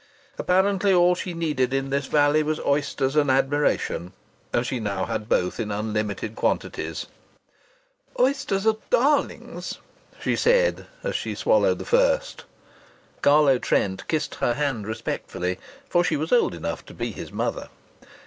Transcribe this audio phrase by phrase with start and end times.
[0.39, 4.13] Apparently, all she needed in this valley was oysters and admiration,
[4.51, 7.05] and she now had both in unlimited quantities.
[8.17, 9.77] "Oysters are darlings,"
[10.19, 12.45] she said, as she swallowed the first.
[13.21, 17.69] Carlo Trent kissed her hand, respectfully for she was old enough to be his mother.